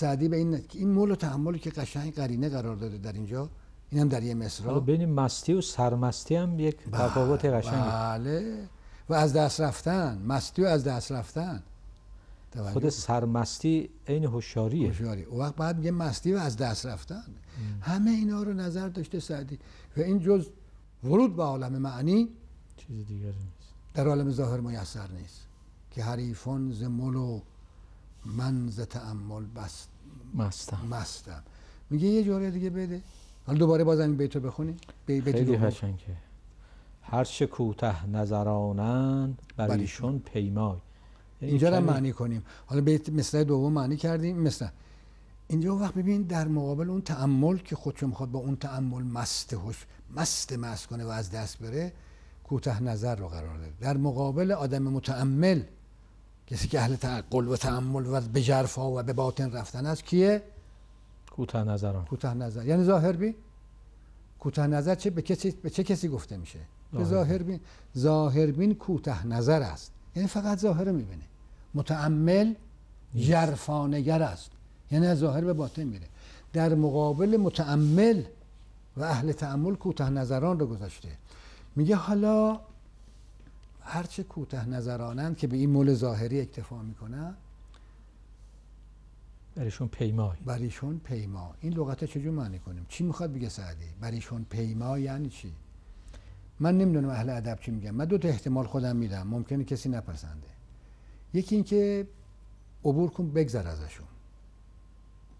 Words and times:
سعدی 0.00 0.28
به 0.28 0.36
این 0.36 0.60
این 0.72 0.92
مول 0.92 1.10
و 1.10 1.14
تحملی 1.14 1.58
که 1.58 1.70
قشنگ 1.70 2.14
قرینه 2.14 2.48
قرار 2.48 2.76
داده 2.76 2.98
در 2.98 3.12
اینجا 3.12 3.48
اینم 3.90 4.08
در 4.08 4.22
یه 4.22 4.34
مصرا 4.34 4.66
حالا 4.66 4.80
بین 4.80 5.04
مستی 5.12 5.52
و 5.52 5.60
سرمستی 5.60 6.34
هم 6.34 6.60
یک 6.60 6.76
تفاوت 6.92 7.44
قشنگه. 7.44 7.90
بله. 7.90 8.68
و 9.08 9.14
از 9.14 9.32
دست 9.32 9.60
رفتن 9.60 10.22
مستی 10.26 10.62
و 10.62 10.66
از 10.66 10.84
دست 10.84 11.12
رفتن. 11.12 11.62
توجه. 12.52 12.72
خود 12.72 12.88
سرمستی 12.88 13.90
عین 14.08 14.24
هوشیاریه. 14.24 14.88
هوشیاری. 14.88 15.22
اون 15.22 15.40
وقت 15.40 15.56
بعد 15.56 15.76
میگه 15.76 15.90
مستی 15.90 16.32
و 16.32 16.36
از 16.36 16.56
دست 16.56 16.86
رفتن. 16.86 17.24
همه 17.80 18.10
اینا 18.10 18.42
رو 18.42 18.52
نظر 18.52 18.88
داشته 18.88 19.20
سعدی. 19.20 19.58
و 19.96 20.00
این 20.00 20.18
جز 20.18 20.48
ورود 21.04 21.36
به 21.36 21.42
عالم 21.42 21.72
معنی 21.72 22.28
چیز 22.76 23.06
دیگری 23.06 23.26
نیست. 23.26 23.72
در 23.94 24.08
عالم 24.08 24.30
ظاهر 24.30 24.60
میسر 24.60 25.08
نیست. 25.10 25.46
که 25.90 26.04
حریفون 26.04 26.72
ز 26.72 26.82
مل 26.82 27.14
و 27.14 27.40
من 28.26 28.68
ز 28.68 28.80
تأمل 28.80 29.44
بس 29.56 29.86
مستم. 30.34 30.86
مستم. 30.90 31.42
میگه 31.90 32.08
یه 32.08 32.24
جوره 32.24 32.50
دیگه 32.50 32.70
بده. 32.70 33.02
حالا 33.46 33.58
دوباره 33.58 33.84
بازم 33.84 34.02
این 34.02 34.16
بیتو 34.16 34.40
بخونی؟ 34.40 34.76
بی 35.06 35.20
بیت 35.20 35.36
خیلی. 35.36 35.56
قشنگه. 35.56 36.16
هر 37.02 37.24
چه 37.24 37.46
کوته 37.46 38.06
نظرانند 38.06 39.42
بر 39.56 39.68
بر 39.68 39.76
ایشون 39.78 40.18
پیمای. 40.18 40.76
اینجا 41.40 41.68
رو 41.68 41.84
معنی 41.84 42.12
کنیم. 42.12 42.42
حالا 42.66 42.82
بیت 42.82 43.08
مثل 43.08 43.44
دوم 43.44 43.72
معنی 43.72 43.96
کردیم 43.96 44.38
مثل. 44.38 44.66
اینجا 45.48 45.76
وقت 45.76 45.94
ببین 45.94 46.22
در 46.22 46.48
مقابل 46.48 46.90
اون 46.90 47.02
تأمل 47.02 47.56
که 47.56 47.76
خودشو 47.76 48.06
می‌خواد 48.06 48.30
با 48.30 48.38
اون 48.38 48.56
تأمل 48.56 49.02
مست 49.02 49.54
هوش 49.54 49.86
مست 50.16 50.52
مست 50.52 50.86
کنه 50.86 51.04
و 51.04 51.08
از 51.08 51.30
دست 51.30 51.58
بره 51.58 51.92
کوته 52.44 52.82
نظر 52.82 53.16
رو 53.16 53.28
قرار 53.28 53.56
داده. 53.56 53.72
در 53.80 53.96
مقابل 53.96 54.52
آدم 54.52 54.82
متأمل 54.82 55.62
کسی 56.46 56.68
که 56.68 56.80
اهل 56.80 56.96
تعقل 56.96 57.48
و 57.48 57.56
تأمل 57.56 58.06
و 58.06 58.20
به 58.20 58.42
جرفا 58.42 58.90
و 58.90 59.02
به 59.02 59.12
باطن 59.12 59.52
رفتن 59.52 59.86
است 59.86 60.04
کیه؟ 60.04 60.42
کوته 61.30 61.64
نظران. 61.64 62.04
کوته 62.04 62.34
نظر. 62.34 62.66
یعنی 62.66 62.84
ظاهر 62.84 63.12
بین؟ 63.12 63.34
کوته 64.38 64.66
نظر 64.66 64.94
چه 64.94 65.10
به 65.10 65.22
کسی 65.22 65.50
به 65.50 65.70
چه 65.70 65.84
کسی 65.84 66.08
گفته 66.08 66.36
میشه؟ 66.36 66.58
به 66.92 67.04
ظاهر 67.04 67.38
بین. 67.38 67.60
ظاهر 67.98 68.46
بین 68.46 68.74
کوته 68.74 69.26
نظر 69.26 69.62
است. 69.62 69.92
یعنی 70.16 70.28
فقط 70.28 70.58
ظاهر 70.58 70.90
می‌بینه. 70.90 71.24
متأمل 71.74 72.54
جرفانگر 73.14 74.22
است. 74.22 74.50
یعنی 74.90 75.06
از 75.06 75.18
ظاهر 75.18 75.44
به 75.44 75.52
باطن 75.52 75.84
میره. 75.84 76.06
در 76.52 76.74
مقابل 76.74 77.36
متأمل 77.36 78.22
و 78.96 79.02
اهل 79.02 79.32
تأمل 79.32 79.74
کوته 79.74 80.10
نظران 80.10 80.58
رو 80.58 80.66
گذاشته. 80.66 81.08
میگه 81.76 81.96
حالا 81.96 82.60
هرچه 83.88 84.22
کوته 84.22 84.68
نظرانند 84.68 85.36
که 85.36 85.46
به 85.46 85.56
این 85.56 85.70
مول 85.70 85.94
ظاهری 85.94 86.40
اکتفا 86.40 86.82
می‌کنن 86.82 87.34
بر 89.56 89.64
ایشون 89.64 89.88
پیمای 89.88 90.36
بر 90.46 90.58
ایشون 90.58 90.98
پیما 91.04 91.54
این 91.60 91.72
لغت 91.72 92.04
چجور 92.04 92.30
معنی 92.32 92.58
کنیم؟ 92.58 92.86
چی 92.88 93.04
می‌خواد 93.04 93.32
بگه 93.32 93.48
سعدی؟ 93.48 93.84
بر 94.00 94.10
ایشون 94.10 94.46
پیما 94.50 94.98
یعنی 94.98 95.28
چی؟ 95.28 95.52
من 96.60 96.78
نمی‌دونم 96.78 97.08
اهل 97.08 97.30
ادب 97.30 97.58
چی 97.60 97.70
میگم 97.70 97.90
من 97.90 98.04
دو 98.04 98.18
تا 98.18 98.28
احتمال 98.28 98.66
خودم 98.66 98.96
میدم. 98.96 99.26
ممکنه 99.26 99.64
کسی 99.64 99.88
نپسنده. 99.88 100.46
یکی 101.34 101.54
اینکه 101.54 102.06
عبور 102.84 103.10
کن 103.10 103.30
بگذر 103.30 103.66
ازشون. 103.68 104.06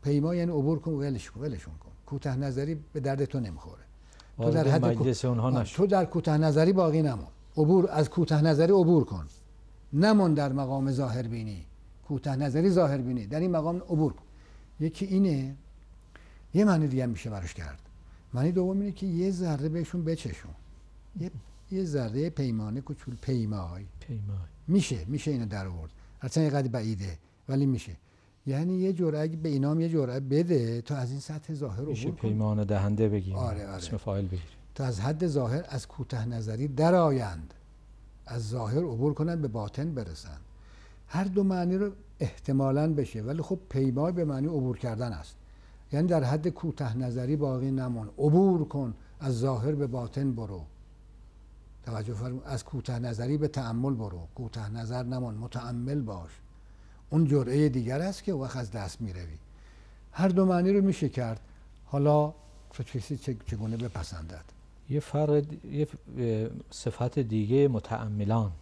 پیما 0.02 0.34
یعنی 0.34 0.50
عبور 0.50 0.78
کن 0.78 0.90
ولش 0.92 1.30
کن 1.30 1.40
ولشون 1.40 1.74
کن. 1.74 1.90
کوته 2.06 2.36
نظری 2.36 2.74
به 2.92 3.00
درد 3.00 3.24
تو 3.24 3.40
نمی‌خوره. 3.40 3.82
تو 4.36 4.50
در 4.50 4.68
حد 4.68 4.80
کو- 4.94 5.02
اونها 5.24 5.50
تو 5.76 5.86
در 5.86 6.04
کوته 6.04 6.36
نظری 6.38 6.72
باقی 6.72 7.02
نمون. 7.02 7.26
عبور 7.56 7.90
از 7.90 8.10
کوته 8.10 8.40
نظری 8.42 8.72
عبور 8.72 9.04
کن. 9.04 9.26
نمون 9.92 10.34
در 10.34 10.52
مقام 10.52 10.92
ظاهر 10.92 11.22
بینی. 11.22 11.66
کوته 12.08 12.36
نظری 12.36 12.70
ظاهر 12.70 12.98
بینی. 12.98 13.26
در 13.26 13.40
این 13.40 13.50
مقام 13.50 13.76
عبور 13.76 14.12
کن. 14.12 14.22
یکی 14.80 15.04
اینه 15.04 15.54
یه 16.54 16.64
معنی 16.64 16.88
دیگه 16.88 17.06
میشه 17.06 17.30
براش 17.30 17.54
کرد. 17.54 17.80
معنی 18.34 18.52
دوم 18.52 18.80
اینه 18.80 18.92
که 18.92 19.06
یه 19.06 19.30
ذره 19.30 19.68
بهشون 19.68 20.04
بچشون. 20.04 20.54
یه 21.20 21.30
یه 21.70 21.84
ذره 21.84 22.30
پیمانه 22.30 22.80
کوچول 22.80 23.14
پیمای. 23.14 23.84
پیمای. 24.00 24.36
میشه 24.68 25.04
میشه 25.06 25.30
اینو 25.30 25.46
در 25.46 25.66
آورد. 25.66 25.90
یه 26.36 26.50
قدر 26.50 26.68
بعیده 26.68 27.18
ولی 27.48 27.66
میشه. 27.66 27.92
یعنی 28.46 28.78
یه 28.78 28.92
جرعه 28.92 29.20
اگه 29.20 29.36
به 29.36 29.48
اینام 29.48 29.80
یه 29.80 29.88
جرعه 29.88 30.20
بده 30.20 30.80
تا 30.80 30.96
از 30.96 31.10
این 31.10 31.20
سطح 31.20 31.54
ظاهر 31.54 31.80
میشه 31.80 32.08
عبور 32.08 32.20
کن. 32.20 32.28
پیمان 32.28 32.64
دهنده 32.64 33.08
بگیم. 33.08 33.34
آره، 33.36 33.66
آره. 33.66 33.76
اسم 33.76 33.96
فاعل 33.96 34.26
بگیریم. 34.26 34.46
تا 34.76 34.84
از 34.84 35.00
حد 35.00 35.26
ظاهر 35.26 35.64
از 35.68 35.88
کوته 35.88 36.24
نظری 36.24 36.68
درآیند. 36.68 37.54
از 38.26 38.48
ظاهر 38.48 38.78
عبور 38.78 39.14
کنند 39.14 39.42
به 39.42 39.48
باطن 39.48 39.94
برسند. 39.94 40.40
هر 41.08 41.24
دو 41.24 41.44
معنی 41.44 41.76
رو 41.76 41.90
احتمالاً 42.20 42.92
بشه 42.92 43.22
ولی 43.22 43.42
خب 43.42 43.58
پیمای 43.68 44.12
به 44.12 44.24
معنی 44.24 44.46
عبور 44.46 44.78
کردن 44.78 45.12
است. 45.12 45.36
یعنی 45.92 46.06
در 46.08 46.24
حد 46.24 46.48
کوته 46.48 46.96
نظری 46.96 47.36
باقی 47.36 47.70
نمون. 47.70 48.08
عبور 48.18 48.68
کن 48.68 48.94
از 49.20 49.38
ظاهر 49.38 49.72
به 49.72 49.86
باطن 49.86 50.32
برو. 50.32 50.62
توجه 51.86 52.14
فرمون 52.14 52.42
از 52.44 52.64
کوته 52.64 52.98
نظری 52.98 53.36
به 53.36 53.48
تأمل 53.48 53.94
برو. 53.94 54.20
کوته 54.34 54.70
نظر 54.70 55.02
نمان 55.02 55.34
متأمل 55.34 56.00
باش. 56.00 56.30
اون 57.10 57.26
جرعه 57.26 57.68
دیگر 57.68 58.00
است 58.00 58.24
که 58.24 58.32
وقت 58.32 58.56
از 58.56 58.70
دست 58.70 59.00
می‌روی. 59.00 59.38
هر 60.12 60.28
دو 60.28 60.46
معنی 60.46 60.72
رو 60.72 60.84
میشه 60.84 61.08
کرد 61.08 61.40
حالا 61.84 62.34
تو 62.70 62.82
کسی 62.82 63.16
چه- 63.16 63.36
چگونه 63.46 63.76
بپسندد؟ 63.76 64.44
یه 64.90 65.00
فرق 65.00 65.44
یه 65.72 65.88
صفت 66.70 67.18
دیگه 67.18 67.68
متعملان 67.68 68.52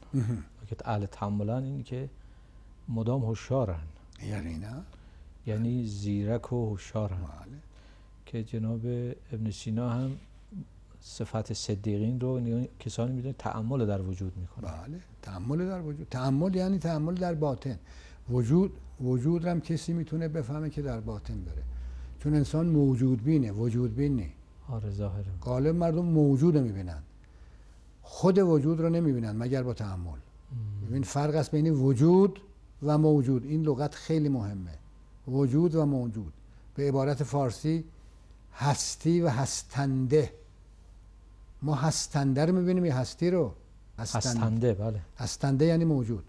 که 0.66 0.76
اهل 0.84 1.06
تعملان 1.06 1.64
این 1.64 1.82
که 1.82 2.08
مدام 2.88 3.24
هوشیارن. 3.24 3.80
یعنی 4.28 4.58
نه؟ 4.58 4.82
یعنی 5.46 5.86
زیرک 5.86 6.52
و 6.52 6.70
هوشیارن. 6.70 7.16
بله. 7.16 7.58
که 8.26 8.42
جناب 8.42 8.80
ابن 9.32 9.50
سینا 9.50 9.90
هم 9.90 10.16
صفت 11.00 11.52
صدیقین 11.52 12.20
رو 12.20 12.64
کسانی 12.80 13.12
می‌دونه 13.12 13.34
تعمل 13.38 13.86
در 13.86 14.02
وجود 14.02 14.36
می‌کنه 14.36 14.70
بله. 14.70 15.00
تأمل 15.22 15.66
در 15.66 15.80
وجود. 15.82 16.06
تأمل 16.10 16.54
یعنی 16.54 16.78
تأمل 16.78 17.14
در 17.14 17.34
باطن. 17.34 17.78
وجود 18.30 18.72
وجود 19.00 19.44
هم 19.44 19.60
کسی 19.60 19.92
می‌تونه 19.92 20.28
بفهمه 20.28 20.70
که 20.70 20.82
در 20.82 21.00
باطن 21.00 21.44
بره. 21.44 21.62
چون 22.20 22.34
انسان 22.34 22.66
موجود 22.66 23.24
بینه 23.24 23.52
وجود 23.52 23.94
بین 23.94 24.16
نی 24.16 24.32
آره 24.68 24.90
ظاهره 24.90 25.24
غالب 25.42 25.74
مردم 25.74 26.04
موجود 26.04 26.58
می‌بینن. 26.58 27.02
خود 28.02 28.38
وجود 28.38 28.80
رو 28.80 28.88
نمی‌بینن 28.88 29.36
مگر 29.36 29.62
با 29.62 29.74
تأمل. 29.74 30.18
ببین 30.88 31.02
فرق 31.02 31.34
است 31.34 31.50
بین 31.50 31.70
وجود 31.70 32.40
و 32.82 32.98
موجود. 32.98 33.44
این 33.44 33.62
لغت 33.62 33.94
خیلی 33.94 34.28
مهمه. 34.28 34.78
وجود 35.28 35.74
و 35.74 35.86
موجود. 35.86 36.32
به 36.74 36.88
عبارت 36.88 37.22
فارسی 37.22 37.84
هستی 38.54 39.20
و 39.20 39.28
هستنده. 39.28 40.32
ما 41.62 41.74
هستنده 41.74 42.46
رو 42.46 42.52
می‌بینیم 42.54 42.84
یا 42.84 42.94
هستی 42.94 43.30
رو؟ 43.30 43.52
هستنده 43.98 44.74
بله. 44.74 45.00
هستنده 45.18 45.64
یعنی 45.64 45.84
موجود. 45.84 46.24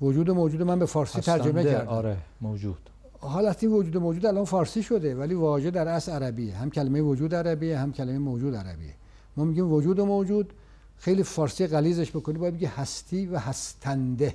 وجود 0.00 0.28
و 0.28 0.34
موجود 0.34 0.62
من 0.62 0.78
به 0.78 0.86
فارسی 0.86 1.20
ترجمه 1.20 1.48
هستنده، 1.48 1.70
کردم. 1.70 1.88
آره 1.88 2.16
موجود. 2.40 2.90
حالت 3.20 3.64
این 3.64 3.72
وجود 3.72 3.96
موجود 3.96 4.26
الان 4.26 4.44
فارسی 4.44 4.82
شده 4.82 5.14
ولی 5.14 5.34
واژه 5.34 5.70
در 5.70 5.88
اصل 5.88 6.12
عربیه 6.12 6.56
هم 6.56 6.70
کلمه 6.70 7.00
وجود 7.00 7.34
عربیه 7.34 7.78
هم 7.78 7.92
کلمه 7.92 8.18
موجود 8.18 8.54
عربیه 8.54 8.94
ما 9.36 9.44
میگیم 9.44 9.72
وجود 9.72 10.00
موجود. 10.00 10.52
خیلی 10.98 11.22
فارسی 11.22 11.66
غلیظش 11.66 12.10
بکنی 12.10 12.38
باید 12.38 12.54
بگی 12.54 12.66
هستی 12.66 13.26
و 13.26 13.38
هستنده. 13.38 14.34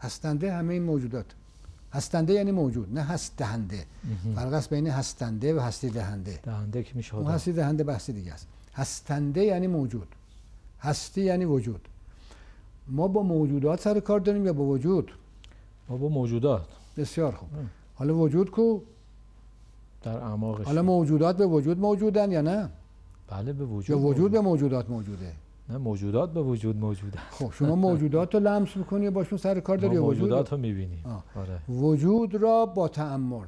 هستنده 0.00 0.52
همه 0.52 0.72
این 0.74 0.82
موجودات. 0.82 1.26
هستنده 1.92 2.32
یعنی 2.32 2.52
موجود 2.52 2.94
نه 2.94 3.02
هست 3.02 3.36
دهنده 3.36 3.86
فرق 4.34 4.52
است 4.52 4.70
بین 4.70 4.86
هستنده 4.86 5.54
و 5.54 5.60
هستی 5.60 5.90
دهنده 5.90 6.40
دهنده 6.42 6.82
که 6.82 6.92
میشه 6.94 7.14
اون 7.14 7.26
هستی 7.26 7.52
دهنده 7.52 7.84
بحث 7.84 8.10
دیگه 8.10 8.32
است. 8.32 8.46
هستنده 8.74 9.44
یعنی 9.44 9.66
موجود. 9.66 10.08
هستی 10.80 11.22
یعنی 11.22 11.44
وجود. 11.44 11.88
ما 12.88 13.08
با 13.08 13.22
موجودات 13.22 13.80
سر 13.80 14.00
کار 14.00 14.20
داریم 14.20 14.46
یا 14.46 14.52
با 14.52 14.64
وجود؟ 14.64 15.12
ما 15.88 15.96
با 15.96 16.08
موجودات. 16.08 16.66
بسیار 16.96 17.32
خوب. 17.32 17.48
ام. 17.58 17.70
حالا 18.04 18.16
وجود 18.16 18.50
کو؟ 18.50 18.80
در 20.02 20.16
اعماقش. 20.16 20.66
حالا 20.66 20.82
موجودات 20.82 21.36
به 21.36 21.46
وجود 21.46 21.78
موجودن 21.78 22.32
یا 22.32 22.40
نه؟ 22.40 22.70
بله 23.28 23.52
به 23.52 23.64
وجود 23.64 23.90
یا 23.90 23.98
وجود 23.98 24.32
به 24.32 24.40
موجود. 24.40 24.50
موجودات 24.50 24.90
موجوده؟ 24.90 25.32
نه 25.68 25.78
موجودات 25.78 26.32
به 26.32 26.42
وجود 26.42 26.76
موجودن 26.76 27.20
خب 27.30 27.52
شما 27.52 27.74
موجودات 27.74 28.34
رو 28.34 28.40
لمس 28.40 28.76
می‌کنی 28.76 29.10
باشون 29.10 29.38
سر 29.38 29.60
کار 29.60 29.76
داری 29.76 29.98
ما 29.98 30.06
موجودات 30.06 30.52
رو؟ 30.52 30.58
آه. 31.04 31.24
آره. 31.36 31.80
وجود 31.80 32.34
را 32.34 32.66
با 32.66 32.88
تأمل. 32.88 33.46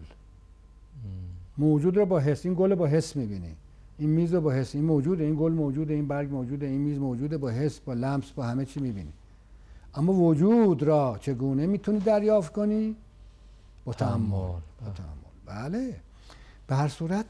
موجود 1.58 1.96
را 1.96 2.04
با 2.04 2.18
حس 2.18 2.46
این 2.46 2.54
گل 2.58 2.74
با 2.74 2.86
حس 2.86 3.16
می‌بینی. 3.16 3.54
این 3.98 4.10
میز 4.10 4.34
رو 4.34 4.40
با 4.40 4.52
حس 4.52 4.74
این 4.74 4.84
موجوده 4.84 5.24
این 5.24 5.36
گل 5.38 5.52
موجوده 5.52 5.94
این 5.94 6.08
برگ 6.08 6.30
موجوده 6.30 6.66
این 6.66 6.80
میز 6.80 6.98
موجوده 6.98 7.38
با 7.38 7.50
حس 7.50 7.80
با 7.80 7.92
لمس 7.92 8.30
با 8.30 8.42
همه 8.42 8.64
چی 8.64 8.80
می‌بینی. 8.80 9.12
اما 9.94 10.12
وجود 10.12 10.82
را 10.82 11.16
چگونه 11.20 11.66
می‌تونی 11.66 11.98
دریافت 11.98 12.52
کنی؟ 12.52 12.96
با 13.86 13.92
تأمل 13.92 14.60
بله. 15.46 16.00
به 16.66 16.74
هر 16.76 16.88
صورت 16.88 17.26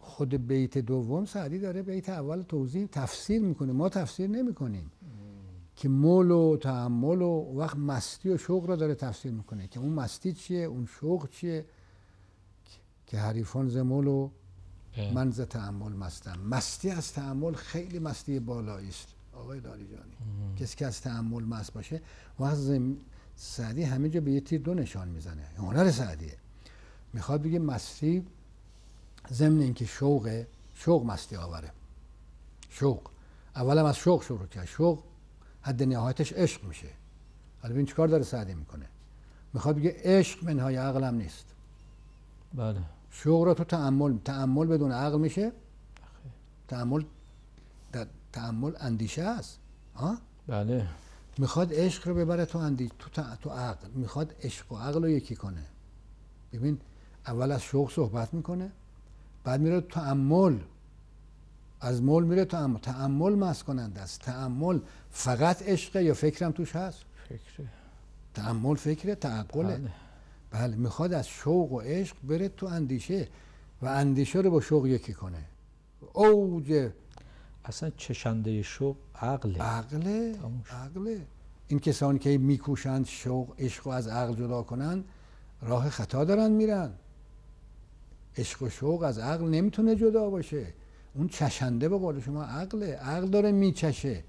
خود 0.00 0.46
بیت 0.46 0.78
دوم 0.78 1.24
سعدی 1.24 1.58
داره 1.58 1.82
بیت 1.82 2.08
اول 2.08 2.42
توضیح 2.42 2.86
تفسیر 2.86 3.42
می‌کنه. 3.42 3.72
ما 3.72 3.88
تفسیر 3.88 4.30
نمی‌کنیم. 4.30 4.90
که 5.76 5.88
مول 5.88 6.30
و 6.30 6.56
تحمل 6.56 7.22
و 7.22 7.52
وقت 7.56 7.76
مستی 7.76 8.28
و 8.28 8.36
شوق 8.36 8.66
را 8.66 8.76
داره 8.76 8.94
تفسیر 8.94 9.32
می‌کنه. 9.32 9.68
که 9.68 9.80
اون 9.80 9.92
مستی 9.92 10.32
چیه؟ 10.32 10.64
اون 10.64 10.86
شوق 10.86 11.30
چیه؟ 11.30 11.64
که 13.06 13.18
حریفان 13.18 13.68
زمول 13.68 14.06
و 14.06 14.30
من 15.14 15.30
ز 15.30 15.40
تعمل 15.40 15.92
مستم. 15.92 16.40
مستی 16.40 16.90
از 16.90 17.12
تعمل 17.12 17.52
خیلی 17.52 17.98
مستی 17.98 18.40
بالایی 18.40 18.88
است. 18.88 19.08
آقای 19.32 19.60
داریجانی 19.60 20.12
کسی 20.56 20.76
که 20.76 20.86
از 20.86 21.00
تعمل 21.00 21.44
مست 21.44 21.72
باشه 21.72 22.00
وقت. 22.38 23.00
سعدی 23.44 23.82
همه 23.82 24.08
جا 24.08 24.20
به 24.20 24.32
یه 24.32 24.40
تیر 24.40 24.60
دو 24.60 24.74
نشان 24.74 25.08
می‌زنه. 25.08 25.46
هنر 25.58 25.90
سعدیه. 25.90 26.36
می‌خواد 27.12 27.42
بگه 27.42 27.58
مستی 27.58 28.26
ضمن 29.32 29.60
اینکه 29.60 29.84
شوق 29.84 30.44
شوق 30.74 31.06
مستی 31.06 31.36
آوره. 31.36 31.70
شوق. 32.70 33.00
اولم 33.56 33.84
از 33.84 33.96
شوق 33.96 34.22
شروع 34.22 34.46
کرد. 34.46 34.64
شوق 34.64 35.02
حد 35.62 35.82
نهایتش 35.82 36.32
عشق 36.32 36.64
میشه. 36.64 36.86
حالا 37.62 37.74
ببین 37.74 37.86
چیکار 37.86 38.08
داره 38.08 38.22
سعدی 38.22 38.54
می‌کنه. 38.54 38.86
می‌خواد 39.52 39.76
بگه 39.76 39.96
عشق 39.98 40.44
منهای 40.44 40.76
عقلم 40.76 41.14
نیست. 41.14 41.46
بله. 42.54 42.80
شوق 43.10 43.44
رو 43.44 43.54
تو 43.54 43.64
تعمل 43.64 44.18
تعمل 44.24 44.66
بدون 44.66 44.92
عقل 44.92 45.18
میشه. 45.18 45.52
تعمل 46.68 47.04
در 47.92 48.06
تعمل 48.32 48.72
اندیشه 48.80 49.22
است. 49.22 49.58
ها 49.96 50.18
بله. 50.46 50.86
می‌خواد 51.38 51.74
عشق 51.74 52.08
رو 52.08 52.14
ببره 52.14 52.44
تو 52.44 52.58
اندی 52.58 52.90
تو 52.98 53.22
تو 53.42 53.50
عقل. 53.50 53.88
می‌خواد 53.94 54.34
عشق 54.42 54.72
و 54.72 54.76
عقل 54.76 55.02
رو 55.02 55.08
یکی 55.08 55.36
کنه. 55.36 55.64
ببین 56.52 56.78
اول 57.26 57.52
از 57.52 57.62
شوق 57.62 57.92
صحبت 57.92 58.34
می‌کنه 58.34 58.70
بعد 59.44 59.60
میره 59.60 59.80
تو 59.80 59.88
تعمل 59.88 60.58
از 61.80 62.02
مول 62.02 62.24
میره 62.24 62.44
تو 62.44 62.56
تعمل 62.56 62.78
تعمل 62.78 63.34
مست 63.34 63.62
کننده 63.62 64.00
است. 64.00 64.20
تعمل 64.20 64.80
فقط 65.10 65.62
عشقه 65.62 66.04
یا 66.04 66.14
فکرم 66.14 66.52
توش 66.52 66.76
هست؟ 66.76 67.04
فکر 67.28 67.64
تعمل 68.34 68.74
فکره 68.74 69.14
تعقله 69.14 69.76
بله. 69.76 69.90
بله 70.50 70.76
می‌خواد 70.76 71.12
از 71.12 71.28
شوق 71.28 71.72
و 71.72 71.80
عشق 71.80 72.16
بره 72.24 72.48
تو 72.48 72.66
اندیشه 72.66 73.28
و 73.82 73.86
اندیشه 73.86 74.38
رو 74.38 74.50
با 74.50 74.60
شوق 74.60 74.86
یکی 74.86 75.12
کنه. 75.12 75.44
اوج 76.12 76.90
اصلا 77.64 77.90
چشنده 77.96 78.62
شوق 78.62 78.96
عقله. 79.20 79.62
عقله. 79.62 80.34
عقله. 80.70 81.20
این 81.68 81.78
کسانی 81.78 82.18
که 82.18 82.38
میکوشند 82.38 83.06
شوق 83.06 83.54
عشق 83.58 83.86
رو 83.86 83.92
از 83.92 84.08
عقل 84.08 84.34
جدا 84.34 84.62
کنن 84.62 85.04
راه 85.62 85.90
خطا 85.90 86.24
دارن 86.24 86.50
میرن. 86.50 86.90
عشق 88.36 88.62
و 88.62 88.68
شوق 88.68 89.02
از 89.02 89.18
عقل 89.18 89.48
نمی‌تونه 89.48 89.96
جدا 89.96 90.30
باشه. 90.30 90.66
اون 91.14 91.28
چشنده 91.28 91.88
به 91.88 91.98
قول 91.98 92.20
شما 92.20 92.44
عقله. 92.44 92.96
عقل 92.96 93.26
داره 93.26 93.52
میچشه. 93.52 94.24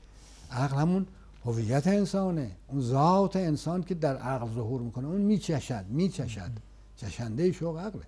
عقل 0.51 0.77
همون 0.77 1.07
هویت 1.45 1.87
انسانه. 1.87 2.51
اون 2.67 2.81
ذات 2.81 3.35
انسان 3.35 3.83
که 3.83 3.95
در 3.95 4.17
عقل 4.17 4.47
ظهور 4.55 4.81
می‌کنه 4.81 5.07
اون 5.07 5.21
میچشد 5.21 5.85
میچشد. 5.89 6.51
چشنده 6.97 7.51
شوق 7.51 7.77
عقله. 7.77 8.03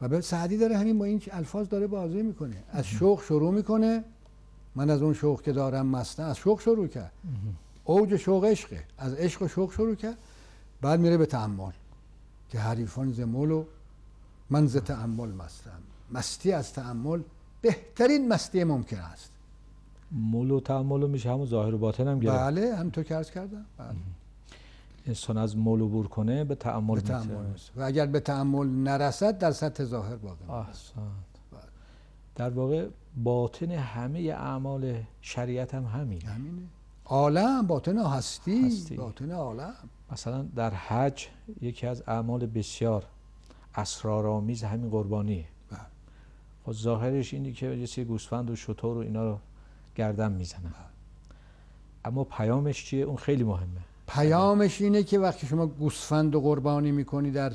و 0.00 0.08
به 0.08 0.20
سعدی 0.20 0.56
داره 0.56 0.76
همین 0.78 0.98
با 0.98 1.04
این 1.04 1.22
الفاظ 1.30 1.68
داره 1.68 1.86
بازی 1.86 2.22
می‌کنه. 2.22 2.56
از 2.72 2.86
شوق 2.86 3.22
شروع 3.22 3.54
می‌کنه 3.54 4.04
من 4.74 4.90
از 4.90 5.02
اون 5.02 5.14
شوق 5.14 5.42
که 5.42 5.52
دارم 5.52 5.86
مستم 5.86 6.22
از 6.22 6.36
شوق 6.36 6.60
شروع 6.60 6.86
کرد. 6.86 7.12
اوج 7.84 8.16
شوق 8.16 8.44
عشقه. 8.44 8.84
از 8.98 9.14
عشق 9.14 9.42
و 9.42 9.48
شوق 9.48 9.72
شروع 9.72 9.94
کرد. 9.94 10.16
بعد 10.80 11.00
میره 11.00 11.16
به 11.16 11.26
تعمل 11.26 11.72
که 12.48 12.58
حریفان 12.58 13.12
زمول 13.12 13.50
و 13.50 13.64
من 14.50 14.66
ز 14.66 14.76
تعمل 14.76 15.28
مستم. 15.28 15.70
مستی 16.10 16.52
از 16.52 16.72
تعمل 16.72 17.20
بهترین 17.60 18.28
مستی 18.28 18.64
ممکن 18.64 18.98
است. 18.98 19.30
مول 20.12 20.50
و 20.50 20.60
تعمل 20.60 21.08
میشه 21.08 21.30
همون 21.30 21.46
ظاهر 21.46 21.74
و 21.74 21.78
باطن 21.78 22.08
هم 22.08 22.18
گرفت. 22.18 22.36
بله 22.36 22.76
همینطور 22.76 23.04
که 23.04 23.14
عرض 23.14 23.30
کردم. 23.30 23.64
بله. 23.78 23.88
انسان 25.06 25.38
از 25.38 25.56
مول 25.56 25.80
عبور 25.80 26.08
کنه 26.08 26.44
به 26.44 26.54
تعمل 26.54 26.94
به 26.94 27.00
تعمل. 27.00 27.44
و 27.76 27.82
اگر 27.82 28.06
به 28.06 28.20
تعمل 28.20 28.66
نرسد 28.66 29.38
در 29.38 29.52
سطح 29.52 29.84
ظاهر 29.84 30.16
باقی. 30.16 30.44
در 32.40 32.50
واقع 32.50 32.88
باطن 33.24 33.70
همه 33.70 34.20
اعمال 34.20 35.02
شریعت 35.20 35.74
هم 35.74 35.84
همین 35.84 36.22
همینه. 36.22 36.62
عالم 37.04 37.66
باطن 37.66 37.98
هستی, 37.98 38.66
هستی. 38.66 38.96
باطن 38.96 39.30
عالم. 39.30 39.74
مثلا 40.12 40.42
در 40.42 40.70
حج 40.74 41.26
یکی 41.60 41.86
از 41.86 42.02
اعمال 42.06 42.46
بسیار 42.46 43.04
اسرارآمیز 43.74 44.64
همین 44.64 44.90
قربانیه. 44.90 45.44
بله. 45.70 45.80
خب 46.66 46.72
ظاهرش 46.72 47.34
اینه 47.34 47.52
که 47.52 47.66
یه 47.66 47.86
سری 47.86 48.04
گوسفند 48.04 48.50
و 48.50 48.56
شتر 48.56 48.86
و 48.86 48.98
اینا 48.98 49.24
رو 49.24 49.38
گردن 49.96 50.32
می‌زنن. 50.32 50.74
اما 52.04 52.24
پیامش 52.24 52.84
چیه؟ 52.84 53.04
اون 53.04 53.16
خیلی 53.16 53.44
مهمه. 53.44 53.80
پیامش 54.08 54.80
اینه 54.80 55.02
که 55.02 55.18
وقتی 55.18 55.46
شما 55.46 55.66
گوسفند 55.66 56.34
و 56.34 56.40
قربانی 56.40 56.92
می‌کنی 56.92 57.30
در 57.30 57.52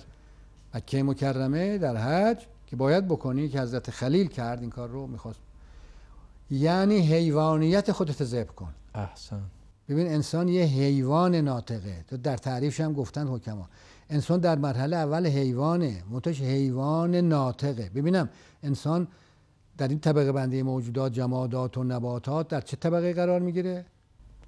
مکه 0.74 1.04
مکرمه 1.04 1.78
در 1.78 1.98
حج 1.98 2.46
که 2.76 2.80
باید 2.80 3.08
بکنی 3.08 3.50
که 3.50 3.62
حضرت 3.62 3.92
خلیل 3.92 4.28
کرد 4.28 4.62
این 4.62 4.70
کار 4.70 4.90
رو 4.90 5.08
می‌خواست. 5.08 5.40
یعنی 6.52 7.00
حیوانیت 7.00 7.92
خودت 7.92 8.24
ذبح 8.24 8.54
کن. 8.54 8.74
احسن. 8.96 9.42
ببین 9.90 10.08
انسان 10.08 10.48
یه 10.48 10.64
حیوان 10.64 11.36
ناطقه. 11.36 12.06
تو 12.08 12.18
در 12.18 12.38
تعریفش 12.38 12.82
هم 12.82 12.94
گفتن 12.94 13.28
حکما. 13.28 13.70
انسان 14.10 14.40
در 14.40 14.58
مرحله 14.58 14.96
اول 14.96 15.28
حیوانه 15.28 16.04
منتش 16.12 16.42
حیوان 16.42 17.16
ناطقه. 17.16 17.92
ببینم 17.96 18.30
انسان 18.64 19.08
در 19.78 19.88
این 19.88 20.00
طبقه 20.00 20.32
بندی 20.32 20.62
موجودات 20.62 21.14
جمادات 21.14 21.78
و 21.78 21.84
نباتات 21.84 22.48
در 22.48 22.62
چه 22.62 22.78
طبقه 22.78 23.14
قرار 23.14 23.40
می‌گیره؟ 23.40 23.86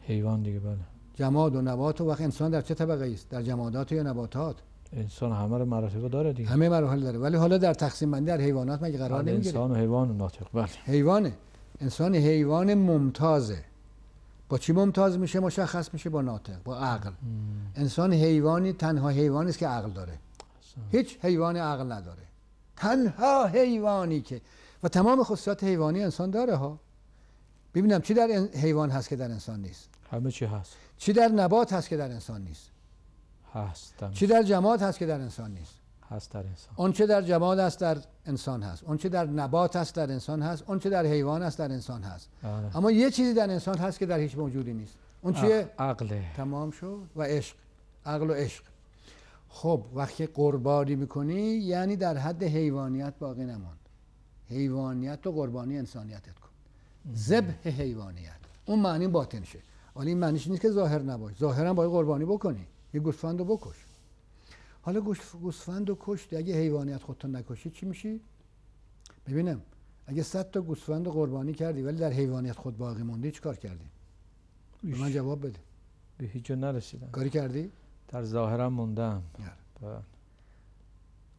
حیوان 0.01 0.43
دیگه 0.43 0.59
بله. 0.59 0.77
جماد 1.15 1.55
و 1.55 1.61
نبات 1.61 2.01
و 2.01 2.05
وقت 2.05 2.21
انسان 2.21 2.51
در 2.51 2.61
چه 2.61 2.73
طبقه 2.73 3.11
است؟ 3.13 3.29
در 3.29 3.41
جمادات 3.41 3.91
یا 3.91 4.03
نباتات؟ 4.03 4.55
انسان 4.93 5.31
همه 5.31 5.57
رو 5.57 5.65
مراتب 5.65 6.07
داره 6.07 6.33
دیگه. 6.33 6.49
همه 6.49 6.69
مراحل 6.69 6.99
داره. 6.99 7.19
ولی 7.19 7.37
حالا 7.37 7.57
در 7.57 7.73
تقسیم 7.73 8.11
بندی 8.11 8.25
در 8.25 8.41
حیوانات 8.41 8.83
مگه 8.83 8.97
قرار 8.97 9.21
بله، 9.23 9.31
نمی‌گیره 9.31 9.59
انسان 9.59 9.71
و 9.71 9.75
حیوان 9.75 10.09
و 10.11 10.13
ناطق. 10.13 10.47
بله. 10.53 10.67
حیوانه. 10.85 11.33
انسان 11.81 12.15
حیوان 12.15 12.73
ممتازه. 12.73 13.63
با 14.49 14.57
چی 14.57 14.73
ممتاز 14.73 15.17
میشه؟ 15.19 15.39
مشخص 15.39 15.93
میشه 15.93 16.09
با 16.09 16.21
ناطق 16.21 16.63
با 16.63 16.77
عقل. 16.77 17.11
انسان 17.75 18.13
حیوانی 18.13 18.73
تنها 18.73 19.09
حیوانی 19.09 19.49
است 19.49 19.57
که 19.57 19.67
عقل 19.67 19.89
داره. 19.89 20.11
احسن. 20.13 20.81
هیچ 20.97 21.17
حیوان 21.21 21.57
عقل 21.57 21.91
نداره. 21.91 22.23
تنها 22.75 23.45
حیوانی 23.45 24.21
که. 24.21 24.41
و 24.83 24.87
تمام 24.87 25.23
خصوصیات 25.23 25.63
حیوانی 25.63 26.03
انسان 26.03 26.31
داره 26.31 26.55
ها. 26.55 26.79
ببینم 27.75 28.01
چی 28.01 28.13
در 28.13 28.27
ان- 28.31 28.49
حیوان 28.61 28.89
هست 28.89 29.09
که 29.09 29.15
در 29.15 29.31
انسان 29.31 29.61
نیست؟ 29.61 29.89
همه 30.11 30.31
چی 30.31 30.45
هست. 30.45 30.75
چی 30.97 31.13
در 31.13 31.27
نبات 31.27 31.73
هست 31.73 31.89
که 31.89 31.97
در 31.97 32.11
انسان 32.11 32.41
نیست؟ 32.41 32.69
هست 33.57 34.03
هم. 34.03 34.11
چی 34.11 34.27
در 34.27 34.43
جماد 34.43 34.81
هست 34.81 34.99
که 34.99 35.05
در 35.05 35.21
انسان 35.21 35.51
نیست؟ 35.51 35.73
هست 36.09 36.31
در 36.31 36.39
انسان. 36.39 36.73
اون 36.75 36.91
چه 36.91 37.05
در 37.05 37.21
جماد 37.21 37.59
است 37.59 37.79
در 37.79 37.97
انسان 38.25 38.63
هست. 38.63 38.83
اون 38.83 38.97
چه 38.97 39.09
در 39.09 39.25
نبات 39.25 39.75
است 39.75 39.95
در 39.95 40.11
انسان 40.11 40.41
هست. 40.41 40.63
اون 40.67 40.79
چه 40.79 40.89
در 40.89 41.05
حیوان 41.05 41.41
است 41.41 41.57
در 41.57 41.71
انسان 41.71 42.03
هست. 42.03 42.29
بله. 42.43 42.77
اما 42.77 42.91
یه 42.91 43.11
چیزی 43.11 43.33
در 43.33 43.49
انسان 43.49 43.77
هست 43.77 43.99
که 43.99 44.05
در 44.05 44.19
هیچ 44.19 44.37
موجودی 44.37 44.73
نیست. 44.73 44.93
اون 45.21 45.33
چیه؟ 45.33 45.61
عق- 45.61 45.81
عقله. 45.81 46.23
تمام 46.35 46.71
شد. 46.71 47.01
و 47.15 47.23
عشق. 47.23 47.55
عقل 48.05 48.29
و 48.29 48.33
عشق. 48.33 48.63
خب 49.49 49.83
وقتی 49.95 50.25
قربانی 50.25 50.95
می‌کنی 50.95 51.41
یعنی 51.41 51.95
در 51.95 52.17
حد 52.17 52.43
حیوانیت 52.43 53.13
باقی 53.19 53.43
نماند. 53.45 53.79
حیوانیت 54.49 55.27
و 55.27 55.31
قربانی 55.31 55.77
انسانیتت 55.77 56.39
کن. 56.39 56.49
ذبح 57.15 57.69
حیوانیت. 57.69 58.31
اون 58.65 58.79
معنی 58.79 59.07
باطنشه. 59.07 59.59
ولی 59.95 60.09
این 60.09 60.17
معنیش 60.17 60.47
نیست 60.47 60.61
که 60.61 60.69
ظاهر 60.71 61.01
نباش. 61.01 61.37
ظاهرا 61.39 61.73
باید 61.73 61.91
قربانی 61.91 62.25
بکنی. 62.25 62.67
یه 62.97 63.03
گوسفند 63.03 63.39
رو 63.39 63.45
بکش. 63.45 63.85
حالا 64.81 65.01
گوسفند 65.41 65.89
رو 65.89 65.97
کشتی 65.99 66.35
اگه 66.35 66.55
حیوانیت 66.55 67.03
خودتو 67.03 67.27
نکشی 67.27 67.69
چی 67.69 67.85
میشی؟ 67.85 68.21
ببینم 69.27 69.61
اگه 70.05 70.23
صد 70.23 70.51
تا 70.51 70.61
گوسفند 70.61 71.07
قربانی 71.07 71.53
کردی 71.53 71.81
ولی 71.81 71.97
در 71.97 72.11
حیوانیت 72.11 72.55
خود 72.55 72.77
باقی 72.77 73.03
موندی 73.03 73.31
چیکار 73.31 73.55
کردی؟ 73.55 73.85
به 74.83 74.97
من 74.97 75.11
جواب 75.11 75.47
بده. 75.47 75.59
به 76.17 76.25
هیچ 76.25 76.45
جا 76.45 76.55
نرسیدن 76.55 77.09
کاری 77.11 77.29
کردی؟ 77.29 77.71
در 78.07 78.23
ظاهرم 78.23 78.73
موندم. 78.73 79.23
بله. 79.81 79.99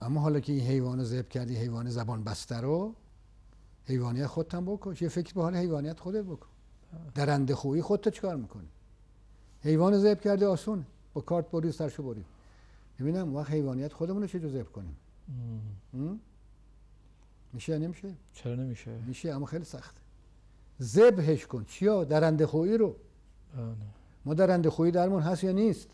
اما 0.01 0.21
حالا 0.21 0.41
که 0.41 0.53
این 0.53 0.67
حیوان 0.67 1.05
ذبح 1.05 1.29
کردی 1.29 1.57
حیوان 1.57 1.91
زبان 1.91 2.25
بسته 2.25 2.57
رو 2.57 2.95
حیوانیت 3.85 4.27
خودت 4.27 4.55
هم 4.55 4.65
بکش. 4.65 5.03
یه 5.03 5.09
فکر 5.09 5.35
به 5.35 5.43
حال 5.43 5.57
حیوانیت 5.57 6.01
خودت 6.01 6.25
بکن. 6.25 6.49
درنده 7.15 7.55
خویی 7.55 7.83
خودت 7.83 8.09
چیکار 8.09 8.37
می‌کنی؟ 8.37 8.69
حیوان 9.63 9.99
ذبح 9.99 10.21
کردی 10.21 10.45
آسون. 10.45 10.85
با 11.19 11.23
کارت 11.23 11.51
بری 11.51 11.73
سرشو 11.73 12.03
بری 12.03 12.25
ببینم 13.01 13.29
اون 13.29 13.35
وقت 13.35 13.51
حیوانیت 13.51 13.93
خودمون 13.93 14.23
رو 14.23 14.29
چجور 14.29 14.51
ذبح 14.51 14.71
کنیم? 14.71 14.97
میشه 17.53 17.73
یا 17.73 17.79
نمیشه؟ 17.79 18.15
چرا 18.33 18.55
نمیشه؟ 18.55 18.91
میشه 19.07 19.31
اما 19.31 19.47
خیلی 19.47 19.65
سخته 19.65 20.01
ذبحش 20.83 21.47
کن. 21.47 21.65
چیا؟ 21.65 22.05
درنده 22.05 22.47
خویی 22.47 22.77
رو. 22.77 22.97
بله. 23.57 23.75
ما 24.25 24.35
درنده 24.35 24.71
خویی 24.71 24.93
درمون 24.93 25.23
هست 25.23 25.45
یا 25.45 25.53
نیست؟ 25.53 25.89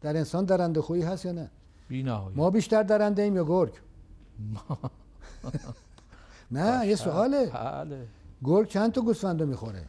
در 0.00 0.16
انسان 0.16 0.44
درنده 0.44 0.80
خویی 0.80 1.02
هست 1.02 1.24
یا 1.24 1.32
نه؟ 1.32 1.50
بی 1.88 2.02
نهایت. 2.02 2.36
ما 2.36 2.50
بیشتر 2.50 2.82
درنده 2.82 3.22
ایم 3.22 3.36
یا 3.36 3.44
گرگ؟ 3.44 3.72
نه 6.50 6.86
یه 6.86 6.96
سواله. 6.96 7.46
بله. 7.46 8.06
گرگ 8.44 8.68
چند 8.68 8.92
تا 8.92 9.00
گوسفند 9.00 9.40
رو 9.40 9.46
می‌خوره؟ 9.46 9.84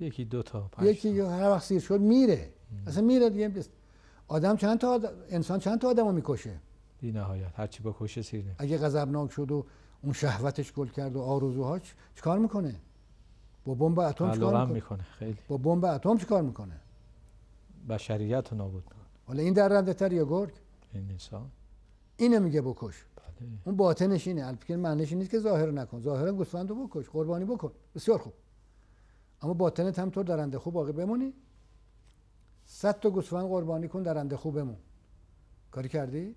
یکی 0.00 0.24
دو 0.24 0.42
تا 0.42 0.70
یکی. 0.82 1.20
هر 1.20 1.50
وقت 1.50 1.64
سیر 1.64 1.80
شد 1.80 2.00
میره. 2.00 2.52
اصلا 2.86 3.02
میره 3.02 3.30
دیگه. 3.30 3.64
آدم 4.28 4.56
چند 4.56 4.78
تا 4.78 4.94
آد- 4.94 5.12
انسان 5.30 5.58
چند 5.58 5.80
تا 5.80 5.88
آدم 5.88 6.06
رو 6.06 6.12
می‌کشه؟ 6.12 6.60
بی 7.00 7.12
نهایت 7.12 7.52
هرچی 7.56 7.82
بکشه 7.82 8.22
سیر 8.22 8.44
نمیشه 8.44 8.56
اگه 8.58 8.78
غضبناک 8.78 9.30
شد 9.30 9.52
و 9.52 9.64
اون 10.02 10.12
شهوتش 10.12 10.72
گل 10.72 10.86
کرد 10.88 11.16
و 11.16 11.20
آرزوهاش 11.20 11.94
چیکار 12.14 12.38
می‌کنه؟ 12.38 12.74
با 13.64 13.74
بمب 13.74 13.98
اتم 13.98 14.32
چیکار 14.32 14.52
می‌کنه؟ 14.52 14.74
می‌کنه 14.74 15.02
خیلی. 15.02 15.38
با 15.48 15.56
بمب 15.56 15.84
اتم 15.84 16.16
چیکار 16.16 16.42
می‌کنه؟ 16.42 16.80
بشریت 17.88 18.48
رو 18.52 18.56
نابود 18.58 18.82
می‌کنه. 18.84 18.98
حالا 19.26 19.42
این 19.42 19.52
درنده 19.52 19.94
تر 19.94 20.12
یا 20.12 20.24
گرگ؟ 20.24 20.52
این 20.94 21.10
انسان. 21.10 21.50
اینو 22.16 22.40
میگه 22.40 22.60
بکش. 22.60 23.04
بله. 23.16 23.48
اون 23.64 23.76
باطنش 23.76 24.26
اینه. 24.28 24.46
البته 24.46 24.76
معنیش 24.76 25.12
نیست 25.12 25.30
که 25.30 25.38
ظاهر 25.38 25.70
نکن. 25.70 26.00
ظاهرا 26.00 26.32
گوسفند 26.32 26.70
رو 26.70 26.86
بکش. 26.86 27.08
قربانی 27.08 27.44
بکن. 27.44 27.72
بسیار 27.94 28.18
خوب. 28.18 28.32
اما 29.42 29.54
باطنت 29.54 29.98
هم 29.98 30.10
تو 30.10 30.22
درنده 30.22 30.58
خوب 30.58 30.74
باقی 30.74 30.92
بمونی. 30.92 31.32
صد 32.72 33.00
تا 33.00 33.10
گوسفند 33.10 33.46
قربانی 33.46 33.88
کن 33.88 34.02
درنده 34.02 34.36
خوب 34.36 34.54
بمون 34.54 34.76
کاری 35.70 35.88
کردی؟ 35.88 36.36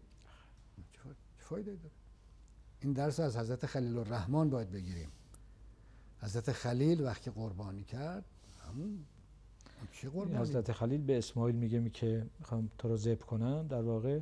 چه 0.92 1.00
فا- 1.00 1.16
چه 1.40 1.44
فایده 1.44 1.72
داره؟ 1.76 1.92
این 2.80 2.94
درس 2.94 3.20
از 3.20 3.38
حضرت 3.38 3.66
خلیل 3.66 3.98
الرحمن 3.98 4.50
باید 4.50 4.72
بگیریم. 4.72 5.10
حضرت 6.22 6.52
خلیل 6.52 7.04
وقتی 7.04 7.32
قربانی 7.32 7.84
کرد 7.84 8.26
همون 8.68 9.06
چه 9.92 10.10
قربانی؟ 10.10 10.38
حضرت 10.38 10.72
خلیل 10.72 11.02
به 11.02 11.18
اسماعیل 11.18 11.56
میگه 11.56 11.80
می 11.80 11.90
که 11.90 12.26
می‌خوام 12.40 12.70
تو 12.78 12.88
رو 12.88 12.98
ذبح 12.98 13.26
کنم 13.26 13.68
در 13.68 13.82
واقع 13.82 14.20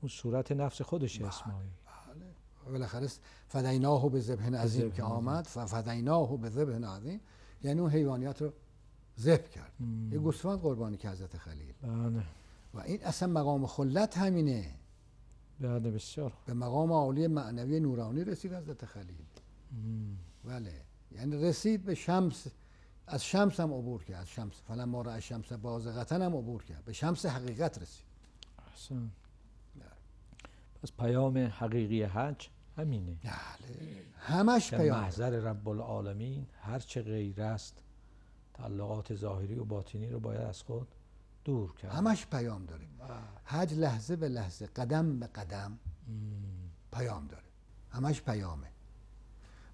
اون 0.00 0.08
صورت 0.08 0.52
نفس 0.52 0.82
خودشه 0.82 1.26
اسماعیل. 1.26 1.70
بله. 1.86 2.72
بالاخره 2.72 3.08
فدیناه 3.48 4.10
به 4.10 4.20
ذبح 4.20 4.56
عظیم 4.56 4.90
که. 4.90 5.02
آمد 5.02 5.44
فدیناه 5.46 6.36
به 6.36 6.50
ذبح 6.50 6.86
عظیم 6.96 7.20
یعنی 7.62 7.80
اون 7.80 7.90
حیوانیت 7.90 8.42
رو 8.42 8.52
ذبح 9.18 9.48
کرد. 9.48 9.72
مم. 9.80 10.12
یه 10.12 10.18
گوسفند 10.18 10.58
قربانی 10.58 10.96
که 10.96 11.10
حضرت 11.10 11.36
خلیل. 11.36 11.74
بله. 11.82 12.22
و 12.74 12.80
این 12.80 13.04
اصلا 13.04 13.28
مقام 13.28 13.66
خلت 13.66 14.18
همینه. 14.18 14.74
بله 15.60 15.90
بسیار. 15.90 16.32
به 16.46 16.54
مقام 16.54 16.92
عالی 16.92 17.26
معنوی 17.26 17.80
نورانی 17.80 18.24
رسید 18.24 18.54
حضرت 18.54 18.84
خلیل. 18.84 19.24
بله. 20.44 20.72
یعنی 21.12 21.36
رسید 21.36 21.84
به 21.84 21.94
شمس 21.94 22.46
از 23.06 23.24
شمس 23.24 23.60
هم 23.60 23.74
عبور 23.74 24.04
کرد 24.04 24.20
از 24.20 24.28
شمس. 24.28 24.62
فلما 24.68 25.02
را 25.02 25.12
از 25.12 25.22
شمس 25.22 25.52
بازغتن 25.52 26.22
هم 26.22 26.36
عبور 26.36 26.64
کرد. 26.64 26.84
به 26.84 26.92
شمس 26.92 27.26
حقیقت 27.26 27.82
رسید. 27.82 28.04
احسن. 28.70 29.10
بله. 29.76 29.84
پس 30.82 30.92
پیام 30.92 31.38
حقیقی 31.38 32.02
حج 32.02 32.48
همینه. 32.76 33.16
بله. 33.24 34.02
همش 34.14 34.74
پیام. 34.74 35.00
محضر 35.00 35.30
رب 35.30 35.68
العالمین 35.68 36.46
هر 36.60 36.78
چه 36.78 37.02
غیر 37.02 37.42
است 37.42 37.82
تعلقات 38.58 39.14
ظاهری 39.14 39.58
و 39.58 39.64
باطنی 39.64 40.08
رو 40.08 40.20
باید 40.20 40.40
از 40.40 40.62
خود 40.62 40.88
دور 41.44 41.74
کرد. 41.74 41.92
همش 41.92 42.26
پیام 42.26 42.64
داره. 42.64 42.86
حج 43.44 43.74
لحظه 43.74 44.16
به 44.16 44.28
لحظه 44.28 44.66
قدم 44.66 45.18
به 45.18 45.26
قدم 45.26 45.78
مم. 46.08 46.18
پیام 46.92 47.26
داره. 47.26 47.44
همش 47.90 48.22
پیامه. 48.22 48.66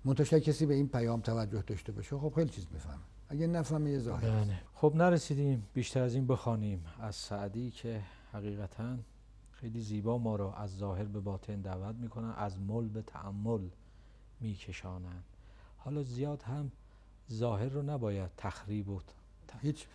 منتشر 0.04 0.38
کسی 0.38 0.66
به 0.66 0.74
این 0.74 0.88
پیام 0.88 1.20
توجه 1.20 1.62
داشته 1.62 1.92
باشه 1.92 2.18
خب 2.18 2.32
خیلی 2.34 2.50
چیز 2.50 2.66
می‌فهمه. 2.72 3.02
اگه 3.28 3.46
نفهمه 3.46 3.90
یه 3.90 3.98
ظاهر 3.98 4.30
بله. 4.30 4.60
خب 4.74 4.92
نرسیدیم. 4.96 5.66
بیشتر 5.74 6.02
از 6.02 6.14
این 6.14 6.26
بخوانیم. 6.26 6.84
از 7.00 7.14
سعدی 7.14 7.70
که 7.70 8.02
حقیقتا 8.32 8.96
خیلی 9.50 9.80
زیبا 9.80 10.18
ما 10.18 10.36
رو 10.36 10.46
از 10.46 10.76
ظاهر 10.76 11.04
به 11.04 11.20
باطن 11.20 11.60
دعوت 11.60 11.96
می‌کنن 11.96 12.34
از 12.36 12.60
مل 12.60 12.88
به 12.88 13.02
تعمل 13.02 13.68
میکشانن. 14.40 15.22
حالا 15.76 16.02
زیاد 16.02 16.42
هم 16.42 16.72
ظاهر 17.32 17.68
رو 17.68 17.82
نباید 17.82 18.30
تخریب 18.36 18.88
و 18.88 19.00
هیچ 19.62 19.86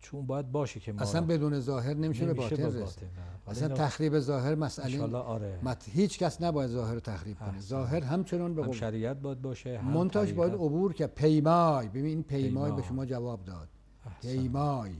چون 0.00 0.26
باید 0.26 0.52
باشه 0.52 0.80
که 0.80 0.92
ما 0.92 1.00
اصلا 1.00 1.20
بدون 1.20 1.60
ظاهر 1.60 1.94
نمیشه 1.94 2.26
به 2.26 2.32
نمیشه 2.32 2.56
باطن 2.56 2.66
رسید. 2.66 2.80
باطن. 2.80 3.06
حالا 3.46 3.58
اصلا 3.58 3.68
تخریب 3.68 4.18
ظاهر 4.18 4.54
مسئله 4.54 5.16
آره. 5.16 5.60
مت... 5.62 5.84
هیچ 5.88 6.18
کس 6.18 6.42
نباید 6.42 6.70
ظاهر 6.70 6.94
رو 6.94 7.00
تخریب 7.00 7.38
کنه. 7.38 7.60
ظاهر 7.60 8.00
همچنان 8.00 8.54
به 8.54 8.64
هم 8.64 8.72
شریعت 8.72 9.16
باید 9.16 9.42
باشه 9.42 9.78
هم 9.78 9.90
منتاج 9.90 10.32
باید. 10.32 10.52
عبور 10.52 10.92
که 10.92 11.06
پیمای. 11.06 11.88
ببین 11.88 12.04
این 12.04 12.22
پیمای 12.22 12.70
به 12.70 12.76
پیمای. 12.76 12.88
شما 12.88 13.06
جواب 13.06 13.44
داد. 13.44 13.68
احسن. 14.06 14.28
پیمای. 14.28 14.92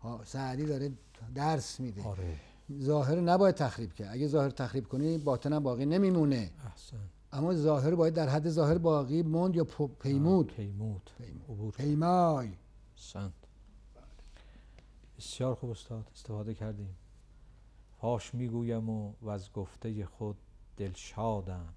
ها، 0.00 0.20
سعدی 0.24 0.64
داره 0.64 0.92
درس 1.34 1.80
میده. 1.80 2.02
آره. 2.02 2.36
ظاهر 2.80 3.20
نباید 3.20 3.54
تخریب 3.54 3.92
کرد. 3.92 4.08
اگه 4.12 4.26
ظاهر 4.26 4.50
تخریب 4.50 4.88
کنی 4.88 5.18
باطن 5.18 5.52
هم 5.52 5.62
باقی 5.62 5.86
نمیمونه. 5.86 6.50
احسن. 6.64 6.96
اما 7.32 7.54
ظاهر 7.54 7.94
باید 7.94 8.14
در 8.14 8.28
حد 8.28 8.48
ظاهر 8.48 8.78
باقی 8.78 9.22
موند 9.22 9.56
یا 9.56 9.64
پیمود؟ 10.00 10.46
پیمود. 10.52 11.10
عبور. 11.48 11.72
پیمای. 11.72 12.50
سند. 12.94 13.32
بسیار 15.18 15.54
خوب 15.54 15.70
استاد 15.70 16.10
استفاده 16.14 16.54
کردیم. 16.54 16.96
فاش 18.00 18.34
می‌گویم 18.34 18.90
و 18.90 19.12
و 19.22 19.28
از 19.28 19.52
گفته 19.52 20.06
خود 20.06 20.36
دلشادم. 20.76 21.74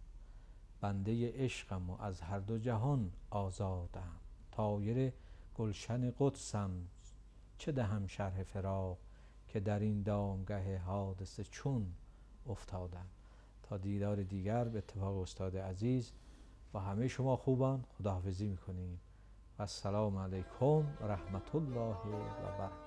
بنده 0.82 1.32
عشقم 1.32 1.90
و 1.90 2.02
از 2.02 2.22
هر 2.22 2.40
دو 2.40 2.58
جهان 2.58 3.12
آزادم. 3.30 4.16
طایر 4.52 5.14
گلشن 5.58 6.14
قدسم. 6.20 6.72
چه 7.58 7.72
دهم 7.72 8.08
شرح 8.08 8.44
فراق 8.44 8.98
که 9.48 9.60
در 9.60 9.80
این 9.80 10.04
دامگه 10.04 10.78
حادثه 10.78 11.44
چون 11.44 11.94
افتادم. 12.48 13.06
تا 13.70 13.78
دیدار 13.78 14.24
دیگر 14.24 14.64
به 14.64 14.78
اتفاق 14.78 15.18
استاد 15.18 15.58
عزیز 15.58 16.12
و 16.74 16.80
همه 16.80 17.08
شما 17.08 17.36
خوبان. 17.36 17.84
خداحافظی 17.98 18.48
می‌کنیم. 18.48 19.00
و 19.60 19.62
السلام 19.62 20.18
علیکم 20.18 20.84
رحمت 21.02 21.56
الله 21.56 21.96
و 21.98 22.58
برکاته. 22.58 22.85